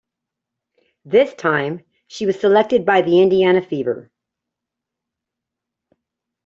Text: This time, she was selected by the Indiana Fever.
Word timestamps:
This 1.05 1.31
time, 1.35 1.83
she 2.07 2.25
was 2.25 2.39
selected 2.39 2.87
by 2.87 3.03
the 3.03 3.21
Indiana 3.21 3.61
Fever. 3.61 4.09